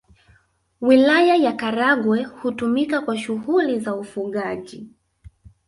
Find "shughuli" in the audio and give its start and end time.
3.17-3.79